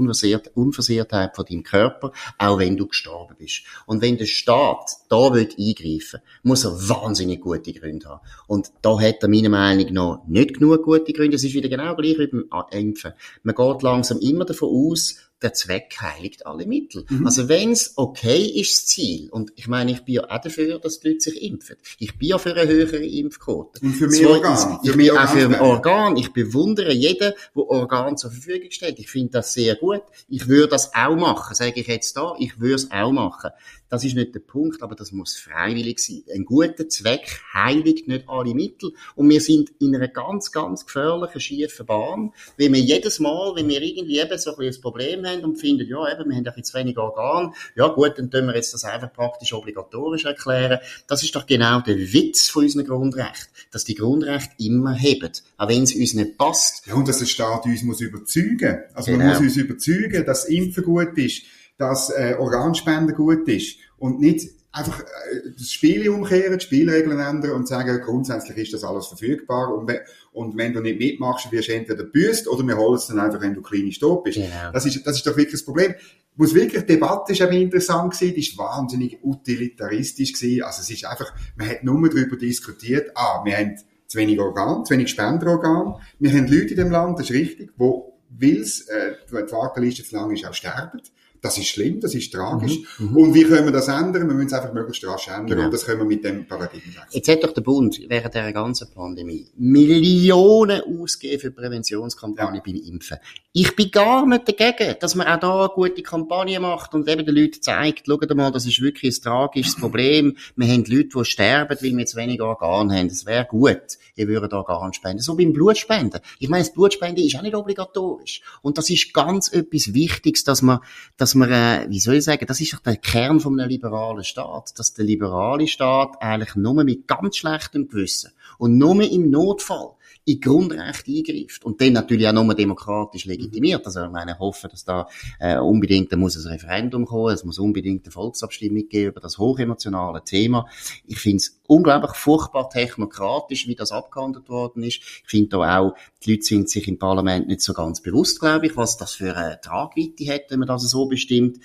Unversehrtheit 0.54 1.36
von 1.36 1.46
deinem 1.46 1.64
Körper, 1.64 2.12
auch 2.38 2.60
wenn 2.60 2.76
du 2.76 2.88
gestorben 2.88 3.37
bist. 3.38 3.64
Und 3.86 4.02
wenn 4.02 4.18
der 4.18 4.26
Staat 4.26 4.92
da 5.10 5.34
will 5.34 5.50
eingreifen 5.58 6.20
muss 6.44 6.66
er 6.66 6.72
wahnsinnig 6.90 7.42
gute 7.42 7.74
Gründe 7.74 8.08
haben. 8.08 8.22
Und 8.48 8.72
da 8.82 9.00
hat 9.00 9.22
er 9.22 9.30
meiner 9.30 9.50
Meinung 9.50 9.94
nach 9.94 10.20
nicht 10.28 10.56
genug 10.56 10.84
gute 10.84 11.14
Gründe. 11.14 11.36
Es 11.36 11.44
ist 11.44 11.54
wieder 11.54 11.70
genau 11.70 11.96
gleich 11.96 12.18
wie 12.18 12.28
beim 12.28 12.46
Impfen. 12.72 13.14
Man 13.44 13.56
geht 13.56 13.82
langsam 13.84 14.20
immer 14.20 14.46
davon 14.46 14.70
aus, 14.70 15.27
der 15.42 15.54
Zweck 15.54 15.96
heiligt 16.02 16.46
alle 16.46 16.66
Mittel. 16.66 17.06
Mhm. 17.10 17.26
Also 17.26 17.48
wenn's 17.48 17.94
okay 17.96 18.44
ist, 18.44 18.78
das 18.78 18.86
Ziel, 18.88 19.30
und 19.30 19.52
ich 19.56 19.68
meine, 19.68 19.92
ich 19.92 20.04
bin 20.04 20.16
ja 20.16 20.30
auch 20.30 20.42
dafür, 20.42 20.80
dass 20.80 21.00
die 21.00 21.10
Leute 21.10 21.22
sich 21.22 21.42
impfen. 21.42 21.76
Ich 22.00 22.18
bin 22.18 22.30
ja 22.30 22.38
für 22.38 22.56
eine 22.56 22.72
höhere 22.72 23.06
Impfquote. 23.06 23.80
Und 23.82 23.94
für 23.94 24.08
mehr 24.08 24.30
Organ. 24.30 24.80
Ich 24.84 24.96
bin 24.96 25.12
auch 25.12 25.30
für 25.30 25.46
ein 25.46 25.60
Organ. 25.60 26.18
Ich 26.18 26.34
bewundere 26.34 26.92
jeden, 26.92 27.34
der 27.56 27.64
Organ 27.64 28.18
zur 28.18 28.32
Verfügung 28.32 28.72
stellt. 28.72 29.00
Ich 29.00 29.10
finde 29.10 29.32
das 29.34 29.54
sehr 29.54 29.76
gut. 29.76 30.02
Ich 30.28 30.48
würde 30.48 30.70
das 30.70 30.94
auch 30.96 31.16
machen, 31.16 31.56
sage 31.56 31.80
ich 31.80 31.88
jetzt 31.88 32.18
da. 32.18 32.36
Ich 32.40 32.60
würde 32.60 32.76
es 32.76 32.92
auch 32.92 33.12
machen. 33.12 33.52
Das 33.90 34.04
ist 34.04 34.16
nicht 34.16 34.36
der 34.36 34.42
Punkt, 34.42 34.84
aber 34.84 34.96
das 34.96 35.12
muss 35.12 35.38
freiwillig 35.38 36.00
sein. 36.00 36.24
Ein 36.34 36.46
guter 36.46 36.90
Zweck 36.90 37.40
heiligt 37.54 38.08
nicht 38.08 38.28
alle 38.28 38.54
Mittel. 38.54 38.92
Und 39.16 39.30
wir 39.30 39.40
sind 39.40 39.72
in 39.80 39.96
einer 39.96 40.10
ganz, 40.10 40.52
ganz 40.52 40.86
gefährlichen, 40.86 41.40
schiefen 41.40 41.86
Bahn, 41.86 42.34
weil 42.58 42.74
wir 42.74 42.80
jedes 42.80 43.20
Mal, 43.20 43.56
wenn 43.56 43.70
wir 43.70 43.82
irgendwie 43.82 44.20
eben 44.20 44.38
so 44.38 44.56
ein, 44.56 44.66
ein 44.66 44.82
Problem 44.82 45.26
haben 45.26 45.44
und 45.44 45.56
finden, 45.56 45.88
ja, 45.88 46.12
eben, 46.12 46.30
wir 46.30 46.36
haben 46.36 46.38
ein 46.38 46.44
bisschen 46.44 46.64
zu 46.64 46.78
wenig 46.78 46.98
Organ, 46.98 47.54
ja 47.76 47.88
gut, 47.88 48.18
dann 48.18 48.30
tun 48.30 48.48
wir 48.48 48.56
jetzt 48.56 48.74
das 48.74 48.84
einfach 48.84 49.14
praktisch 49.14 49.54
obligatorisch 49.54 50.26
erklären. 50.26 50.80
Das 51.08 51.24
ist 51.24 51.36
doch 51.36 51.46
genau 51.46 51.82
der 51.82 51.98
Witz 51.98 52.50
von 52.50 52.64
unserem 52.64 52.86
Grundrecht, 52.86 53.50
dass 53.72 53.86
die 53.86 53.96
Grundrechte 53.96 54.54
immer 54.58 54.94
heben, 54.94 55.32
auch 55.58 55.70
wenn 55.70 55.84
es 55.84 55.96
uns 55.96 56.14
nicht 56.14 56.38
passt. 56.38 56.86
Ja, 56.88 56.96
und 56.96 57.08
dass 57.08 57.20
der 57.20 57.26
Staat 57.26 57.66
uns 57.66 57.84
muss 57.84 58.02
überzeugen. 58.02 58.84
Also 58.94 59.12
genau. 59.12 59.24
man 59.24 59.34
muss 59.34 59.42
uns 59.42 59.56
überzeugen, 59.56 60.26
dass 60.26 60.46
Impfen 60.46 60.84
gut 60.84 61.18
ist 61.18 61.44
dass 61.78 62.10
äh, 62.10 62.36
Organspende 62.38 63.14
gut 63.14 63.48
ist 63.48 63.78
und 63.98 64.20
nicht 64.20 64.50
einfach 64.72 65.00
äh, 65.02 65.52
das 65.58 65.72
Spiel 65.72 66.10
umkehren, 66.10 66.58
die 66.58 66.64
Spielregeln 66.64 67.20
ändern 67.20 67.52
und 67.52 67.68
sagen, 67.68 68.00
grundsätzlich 68.02 68.58
ist 68.58 68.74
das 68.74 68.84
alles 68.84 69.08
verfügbar 69.08 69.74
und, 69.74 69.92
und 70.34 70.58
wenn 70.58 70.74
du 70.74 70.82
nicht 70.82 71.00
mitmachst, 71.00 71.52
wirst 71.52 71.70
du 71.70 71.74
entweder 71.74 72.04
büßt 72.04 72.48
oder 72.48 72.66
wir 72.66 72.78
holen 72.78 72.96
es 72.96 73.08
dann 73.08 73.20
einfach, 73.20 73.42
wenn 73.42 73.54
du 73.54 73.62
klinisch 73.62 74.00
tot 74.00 74.24
bist. 74.24 74.38
Genau. 74.38 74.72
Das, 74.74 74.86
ist, 74.86 75.06
das 75.06 75.18
ist 75.18 75.28
doch 75.28 75.36
wirklich 75.38 75.54
das 75.54 75.66
Problem. 75.66 75.94
Muss 76.36 76.54
wirklich, 76.54 76.82
die 76.84 76.94
Debatte 76.94 77.32
ist 77.32 77.42
eben 77.42 77.54
interessant 77.54 78.14
gewesen, 78.14 78.36
die 78.36 78.42
ist 78.42 78.58
wahnsinnig 78.58 79.20
utilitaristisch 79.24 80.34
gewesen. 80.34 80.64
Also 80.64 80.82
es 80.82 80.90
ist 80.92 81.06
einfach, 81.06 81.34
man 81.56 81.68
hat 81.68 81.84
nur 81.84 82.10
darüber 82.10 82.36
diskutiert, 82.38 83.12
ah, 83.16 83.42
wir 83.44 83.58
haben 83.58 83.76
zu 84.06 84.20
wenig 84.20 84.40
Organ, 84.40 84.86
zu 84.86 84.94
wenig 84.94 85.10
Spenderorgan, 85.10 85.96
wir 86.20 86.32
haben 86.32 86.48
Leute 86.48 86.70
in 86.70 86.78
dem 86.78 86.92
Land, 86.92 87.20
das 87.20 87.30
ist 87.30 87.36
richtig, 87.36 87.72
wo 87.76 88.18
weil 88.30 88.62
es, 88.62 88.82
äh, 88.88 89.14
die 89.30 89.52
Warteliste 89.52 90.04
zu 90.04 90.16
lang 90.16 90.32
ist, 90.32 90.46
auch 90.46 90.54
sterben. 90.54 91.02
Das 91.42 91.58
ist 91.58 91.68
schlimm, 91.68 92.00
das 92.00 92.16
ist 92.16 92.32
tragisch. 92.32 92.80
Mhm, 93.00 93.10
mhm. 93.10 93.18
und 93.18 93.34
wie 93.34 93.44
können 93.44 93.66
wir 93.66 93.72
das 93.72 93.88
ändern? 93.88 94.28
Wir 94.28 94.34
müssen 94.36 94.48
es 94.48 94.54
einfach 94.54 94.74
möglichst 94.74 95.06
rasch 95.06 95.28
ändern. 95.28 95.48
Genau. 95.48 95.66
Und 95.66 95.74
das 95.74 95.86
können 95.86 96.00
wir 96.00 96.06
mit 96.06 96.24
dem 96.24 96.48
Paradigma 96.48 96.88
wechseln. 96.88 97.06
Jetzt 97.12 97.30
hat 97.30 97.44
doch 97.44 97.54
der 97.54 97.62
Bund 97.62 98.00
während 98.08 98.34
der 98.34 98.54
ganzen 98.54 98.88
Pandemie 98.94 99.48
Millionen 99.58 100.82
ausgegeben 100.82 101.42
für 101.42 101.52
Präventionskampagnen 101.52 102.56
ja. 102.56 102.62
beim 102.66 102.76
Impfen. 102.76 103.18
Ich 103.54 103.76
bin 103.76 103.90
gar 103.90 104.26
nicht 104.28 104.48
dagegen, 104.48 104.96
dass 105.00 105.16
man 105.16 105.28
auch 105.28 105.40
da 105.40 105.60
eine 105.62 105.70
gute 105.70 106.04
Kampagne 106.04 106.60
macht 106.60 106.94
und 106.94 107.08
eben 107.08 107.26
den 107.26 107.36
Leuten 107.36 107.62
zeigt, 107.62 108.06
schaut 108.06 108.36
mal, 108.36 108.52
das 108.52 108.68
ist 108.68 108.82
wirklich 108.82 109.18
ein 109.18 109.22
tragisches 109.24 109.76
Problem. 109.76 110.38
Wir 110.56 110.68
haben 110.68 110.86
Leute, 110.86 111.10
die 111.16 111.26
sterben, 111.26 111.78
weil 111.82 111.98
wir 111.98 112.06
zu 112.06 112.18
wenig 112.18 112.42
Organe 112.42 112.96
haben. 112.96 113.08
Es 113.08 113.26
wäre 113.26 113.46
gut, 113.46 113.98
ihr 114.16 114.28
würdet 114.28 114.54
Organe 114.54 114.94
spenden. 114.94 115.24
So 115.24 115.36
beim 115.36 115.54
Blutspenden. 115.54 116.22
Ich 116.40 116.50
meine, 116.50 116.64
das 116.64 116.74
Blutspenden 116.74 117.26
ist 117.26 117.36
auch 117.36 117.42
nicht 117.42 117.56
obligatorisch. 117.56 118.42
Und 118.62 118.78
das 118.78 118.90
ist 118.90 119.14
ganz 119.14 119.52
etwas 119.52 119.94
Wichtiges, 119.94 120.44
dass 120.44 120.62
man, 120.62 120.80
dass 121.18 121.27
man, 121.36 121.52
äh, 121.52 121.86
wie 121.90 122.00
soll 122.00 122.16
ich 122.16 122.24
sagen, 122.24 122.46
das 122.48 122.62
ist 122.62 122.74
doch 122.74 122.80
der 122.80 122.98
Kern 122.98 123.40
von 123.40 123.60
einem 123.60 123.70
liberalen 123.70 124.24
Staat, 124.24 124.78
dass 124.78 124.94
der 124.94 125.06
liberale 125.06 125.68
Staat 125.68 126.22
eigentlich 126.22 126.56
nur 126.56 126.84
mit 126.84 127.08
ganz 127.08 127.38
schlechtem 127.38 127.88
Gewissen 127.88 128.32
und 128.58 128.78
nur 128.78 129.02
im 129.02 129.30
Notfall 129.30 129.92
in 130.28 130.42
Grundrecht 130.42 131.08
eingreift 131.08 131.64
und 131.64 131.80
dann 131.80 131.94
natürlich 131.94 132.28
auch 132.28 132.34
nochmal 132.34 132.58
demokratisch 132.58 133.24
legitimiert. 133.24 133.86
Also 133.86 134.04
ich 134.04 134.12
meine, 134.12 134.34
ich 134.34 134.40
hoffe, 134.40 134.68
dass 134.68 134.84
da 134.84 135.08
äh, 135.40 135.58
unbedingt, 135.58 136.12
da 136.12 136.18
muss 136.18 136.36
ein 136.36 136.52
Referendum 136.52 137.06
kommen, 137.06 137.34
es 137.34 137.46
muss 137.46 137.60
unbedingt 137.60 138.06
eine 138.06 138.12
Volksabstimmung 138.12 138.90
geben 138.90 139.12
über 139.12 139.22
das 139.22 139.38
hochemotionale 139.38 140.22
Thema. 140.26 140.68
Ich 141.06 141.20
finde 141.20 141.38
es 141.38 141.62
unglaublich 141.66 142.12
furchtbar 142.12 142.70
technokratisch, 142.70 143.68
wie 143.68 143.76
das 143.76 143.94
abgehandelt 143.94 144.50
worden 144.50 144.84
ist. 144.84 144.98
Ich 144.98 145.24
finde 145.30 145.50
da 145.50 145.80
auch, 145.80 145.96
die 146.26 146.32
Leute 146.32 146.44
sind 146.44 146.70
sich 146.70 146.90
im 146.90 147.00
Parlament 147.00 147.48
nicht 147.48 147.62
so 147.62 147.72
ganz 147.72 148.02
bewusst, 148.02 148.42
glaube 148.42 148.68
ich, 148.68 148.76
was 148.76 148.98
das 148.98 149.14
für 149.14 149.34
eine 149.34 149.62
Tragweite 149.62 150.28
hat, 150.28 150.42
wenn 150.50 150.60
man 150.60 150.68
das 150.68 150.84
so 150.90 151.06
bestimmt 151.06 151.60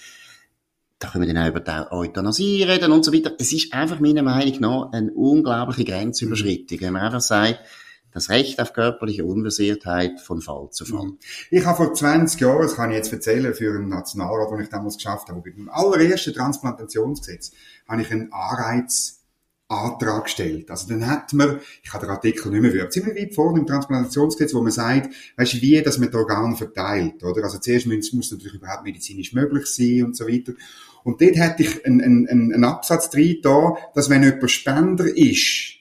da 1.01 1.09
können 1.09 1.27
wir 1.27 1.35
dann 1.35 1.45
auch 1.45 1.49
über 1.49 1.59
die 1.59 1.93
Euthanasie 1.93 2.63
reden 2.63 2.93
und 2.93 3.05
so 3.05 3.13
weiter. 3.13 3.33
Es 3.37 3.53
ist 3.53 3.73
einfach 3.75 3.99
meiner 3.99 4.23
Meinung 4.23 4.61
nach 4.61 4.93
eine 4.93 5.13
unglaubliche 5.13 5.85
Grenzüberschreitung. 5.85 6.81
Wenn 6.81 6.93
man 6.93 7.03
einfach 7.03 7.21
sagt, 7.21 7.59
das 8.13 8.29
Recht 8.29 8.61
auf 8.61 8.73
körperliche 8.73 9.25
Unversehrtheit 9.25 10.21
von 10.21 10.41
Fall 10.41 10.69
zu 10.71 10.85
Fall. 10.85 11.07
Mhm. 11.07 11.19
Ich 11.51 11.65
habe 11.65 11.77
vor 11.77 11.95
20 11.95 12.41
Jahren, 12.41 12.63
das 12.63 12.77
kann 12.77 12.91
ich 12.91 12.97
jetzt 12.97 13.13
erzählen, 13.13 13.55
für 13.55 13.75
einen 13.75 13.89
Nationalrat, 13.89 14.51
den 14.51 14.61
ich 14.61 14.69
damals 14.69 14.97
geschafft 14.97 15.29
habe, 15.29 15.51
dem 15.51 15.69
allerersten 15.71 16.35
Transplantationsgesetz, 16.35 17.53
habe 17.89 18.03
ich 18.03 18.11
einen 18.11 18.33
Anreiz 18.33 19.23
Antrag 19.73 20.25
gestellt. 20.25 20.71
Also 20.71 20.89
dann 20.89 21.07
hat 21.07 21.33
man, 21.33 21.61
ich 21.83 21.93
habe 21.93 22.07
den 22.07 22.11
Artikel 22.11 22.51
nicht 22.51 22.61
mehr 22.61 22.71
gehört, 22.71 22.93
ziemlich 22.93 23.17
weit 23.17 23.35
vorne 23.35 23.61
im 23.61 23.67
Transplantationsgesetz, 23.67 24.55
wo 24.55 24.61
man 24.61 24.71
sagt, 24.71 25.15
weißt 25.37 25.55
du, 25.55 25.63
wie, 25.63 25.83
dass 25.83 25.99
man 25.99 26.11
die 26.11 26.17
Organe 26.17 26.57
verteilt, 26.57 27.23
oder? 27.25 27.43
Also 27.45 27.59
zuerst 27.59 27.87
muss, 27.87 28.13
muss 28.13 28.31
natürlich 28.31 28.55
überhaupt 28.55 28.85
medizinisch 28.85 29.33
möglich 29.33 29.67
sein 29.67 30.05
und 30.05 30.17
so 30.17 30.29
weiter. 30.29 30.53
Und 31.05 31.21
dort 31.21 31.37
hätte 31.37 31.63
ich 31.63 31.85
einen, 31.85 32.01
einen, 32.01 32.53
einen 32.53 32.65
Absatz 32.65 33.11
drin 33.11 33.39
da, 33.43 33.77
dass 33.95 34.11
wenn 34.11 34.23
jemand 34.23 34.51
Spender 34.51 35.07
ist, 35.07 35.79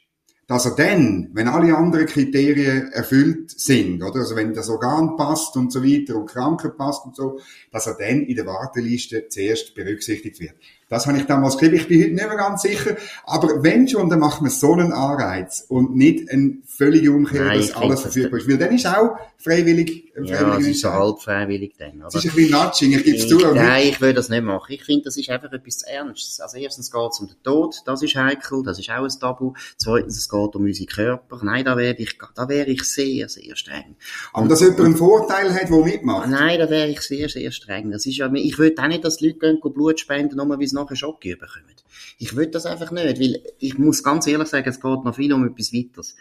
dass 0.52 0.66
er 0.66 0.76
dann, 0.76 1.30
wenn 1.32 1.48
alle 1.48 1.78
anderen 1.78 2.06
Kriterien 2.08 2.92
erfüllt 2.92 3.52
sind, 3.52 4.04
oder, 4.04 4.20
also 4.20 4.36
wenn 4.36 4.54
das 4.54 4.68
Organ 4.68 5.16
passt 5.16 5.56
und 5.56 5.72
so 5.72 5.82
weiter 5.82 6.18
und 6.18 6.26
Kranke 6.26 6.72
passt 6.72 7.06
und 7.06 7.16
so, 7.16 7.40
dass 7.72 7.88
er 7.88 7.96
dann 7.98 8.24
in 8.24 8.36
der 8.36 8.46
Warteliste 8.46 9.30
zuerst 9.30 9.74
berücksichtigt 9.76 10.42
wird. 10.42 10.56
Das 10.92 11.08
habe 11.08 11.18
ich 11.18 11.26
damals 11.26 11.58
geschrieben. 11.58 11.78
Ich 11.78 11.88
bin 11.88 12.02
heute 12.02 12.12
nicht 12.12 12.28
mehr 12.28 12.36
ganz 12.36 12.64
sicher. 12.64 12.98
Aber 13.24 13.64
wenn 13.64 13.88
schon, 13.88 14.10
dann 14.10 14.20
macht 14.20 14.42
man 14.42 14.52
so 14.52 14.74
einen 14.74 14.92
Anreiz 14.92 15.66
und 15.70 15.96
nicht 15.96 16.30
ein 16.30 16.64
völlige 16.66 17.14
Umkehr, 17.14 17.46
Nein, 17.46 17.60
dass 17.60 17.74
alles 17.78 18.02
verfügbar 18.02 18.42
ist. 18.42 18.50
Weil 18.50 18.58
dann 18.58 18.76
ist 18.76 18.86
auch 18.86 19.16
freiwillig, 19.38 20.12
freiwillig 20.14 20.30
Ja, 20.30 20.58
es 20.58 20.68
ist 20.68 20.82
so 20.82 20.92
halb 20.92 21.22
freiwillig 21.22 21.76
dann. 21.78 22.04
Es 22.06 22.16
ist 22.16 22.26
ein 22.26 22.36
bisschen 22.36 22.52
Nudging, 22.52 22.92
ich 22.92 23.04
gebe 23.06 23.18
es 23.18 23.28
zu. 23.28 23.38
Nein, 23.38 23.88
ich 23.88 24.02
will 24.02 24.14
das 24.14 24.28
nicht 24.28 24.44
machen. 24.44 24.74
Ich 24.74 24.84
finde, 24.84 25.06
das 25.06 25.16
ist 25.16 25.30
einfach 25.30 25.52
etwas 25.54 25.84
Ernstes. 25.84 26.42
Also 26.42 26.58
erstens 26.58 26.92
geht 26.92 27.10
es 27.10 27.20
um 27.22 27.28
den 27.28 27.42
Tod, 27.42 27.76
das 27.86 28.04
ist 28.04 28.16
heikel, 28.16 28.62
das 28.64 28.78
ist 28.78 28.90
auch 28.90 29.04
ein 29.04 29.20
Tabu. 29.20 29.54
Zweitens, 29.78 30.18
es 30.18 30.28
geht 30.28 30.56
um 30.56 30.64
unsere 30.64 30.86
Körper. 30.88 31.40
Nein, 31.42 31.64
da 31.64 31.78
wäre 31.78 31.96
ich, 31.98 32.18
da 32.36 32.50
wäre 32.50 32.70
ich 32.70 32.84
sehr, 32.84 33.30
sehr 33.30 33.56
streng. 33.56 33.96
Aber 34.34 34.50
dass 34.50 34.60
jemand 34.60 34.82
einen 34.82 34.98
Vorteil 34.98 35.54
hat, 35.54 35.70
der 35.70 35.78
mitmacht? 35.78 36.30
Nein, 36.30 36.60
da 36.60 36.70
wäre 36.70 36.90
ich 36.90 37.02
sehr, 37.02 37.30
sehr 37.30 37.52
streng. 37.52 37.92
Das 37.92 38.06
ist 38.06 38.18
ja, 38.18 38.30
ich 38.34 38.60
will 38.60 38.76
auch 38.78 38.88
nicht, 38.88 39.06
dass 39.06 39.18
die 39.18 39.28
Leute 39.28 39.40
gehen, 39.40 39.60
Blut 39.74 40.00
spenden, 40.00 40.36
nur 40.36 40.50
weil 40.50 40.68
sie 40.68 40.76
nachher 40.84 40.96
Schocke 40.96 41.36
bekommen. 41.36 41.76
Ich 42.18 42.36
will 42.36 42.48
das 42.48 42.66
einfach 42.66 42.92
nicht, 42.92 43.20
weil 43.20 43.42
ich 43.60 43.78
muss 43.78 44.04
ganz 44.04 44.28
ehrlich 44.28 44.48
sagen, 44.48 44.70
es 44.70 44.80
geht 44.80 45.04
noch 45.04 45.16
viel 45.16 45.34
um 45.34 45.46
etwas 45.46 45.74
weiteres. 45.74 46.16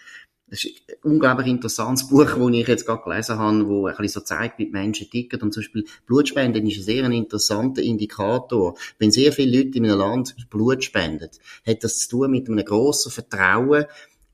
Das 0.50 0.64
ist 0.64 0.82
ein 0.88 1.12
unglaublich 1.12 1.46
interessantes 1.46 2.08
Buch, 2.08 2.24
das 2.24 2.50
ich 2.50 2.66
jetzt 2.66 2.84
gerade 2.84 3.02
gelesen 3.04 3.38
habe, 3.38 3.68
wo 3.68 3.86
ein 3.86 3.96
bisschen 3.96 4.20
so 4.20 4.20
zeigt, 4.20 4.58
wie 4.58 4.66
die 4.66 4.72
Menschen 4.72 5.08
ticken. 5.08 5.40
Und 5.42 5.54
zum 5.54 5.62
Beispiel 5.62 5.84
Blutspenden 6.06 6.66
ist 6.66 6.78
ein 6.78 6.82
sehr 6.82 7.04
interessanter 7.04 7.82
Indikator. 7.82 8.76
Wenn 8.98 9.12
sehr 9.12 9.32
viele 9.32 9.58
Leute 9.58 9.78
in 9.78 9.84
einem 9.84 9.98
Land 9.98 10.34
Blut 10.50 10.82
spenden, 10.82 11.30
hat 11.64 11.84
das 11.84 12.00
zu 12.00 12.08
tun 12.08 12.32
mit 12.32 12.48
einem 12.48 12.64
grossen 12.64 13.12
Vertrauen, 13.12 13.84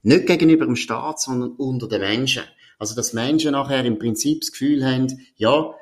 nicht 0.03 0.27
gegenüber 0.27 0.65
dem 0.65 0.77
Staat, 0.77 1.21
sondern 1.21 1.51
unter 1.51 1.87
den 1.87 2.01
Menschen. 2.01 2.45
Also, 2.79 2.95
dass 2.95 3.13
Menschen 3.13 3.53
nachher 3.53 3.85
im 3.85 3.99
Prinzip 3.99 4.41
das 4.41 4.53
Gefühl 4.53 4.85
haben, 4.87 5.21
ja, 5.37 5.75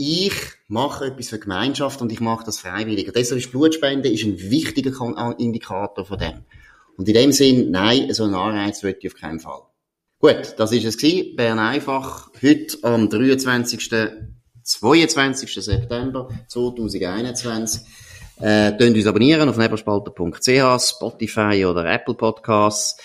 ich 0.00 0.32
mache 0.68 1.06
etwas 1.06 1.28
für 1.28 1.40
Gemeinschaft 1.40 2.00
und 2.00 2.12
ich 2.12 2.20
mache 2.20 2.44
das 2.44 2.60
freiwillig. 2.60 3.08
Und 3.08 3.16
deshalb 3.16 3.40
ist 3.40 3.50
Blutspende 3.50 4.08
ein 4.08 4.50
wichtiger 4.50 4.92
Indikator 5.38 6.06
von 6.06 6.18
dem. 6.18 6.44
Und 6.96 7.08
in 7.08 7.14
dem 7.14 7.32
Sinn, 7.32 7.72
nein, 7.72 8.14
so 8.14 8.24
einen 8.24 8.34
Anreiz 8.34 8.82
würde 8.84 9.00
ich 9.02 9.12
auf 9.12 9.18
keinen 9.20 9.40
Fall. 9.40 9.60
Gut, 10.20 10.54
das 10.56 10.70
ist 10.70 10.84
es 10.84 10.96
gewesen. 10.98 11.34
Bern 11.34 11.58
einfach. 11.58 12.30
Heute 12.40 12.78
am 12.82 13.08
23. 13.08 13.90
22. 14.62 15.54
September 15.64 16.28
2021. 16.46 17.80
Äh, 18.40 18.76
könnt 18.78 18.96
uns 18.96 19.06
abonnieren 19.06 19.48
auf 19.48 19.56
nebelspalter.ch, 19.56 20.80
Spotify 20.80 21.64
oder 21.66 21.84
Apple 21.92 22.14
Podcasts. 22.14 23.02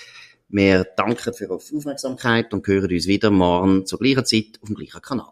Wir 0.50 0.84
danken 0.96 1.34
für 1.34 1.50
eure 1.50 1.56
Aufmerksamkeit 1.56 2.54
und 2.54 2.68
hören 2.68 2.92
uns 2.92 3.08
wieder 3.08 3.32
morgen 3.32 3.88
zur 3.88 3.98
gleichen 3.98 4.26
Zeit 4.26 4.60
auf 4.62 4.68
dem 4.68 4.76
gleichen 4.76 5.02
Kanal. 5.02 5.32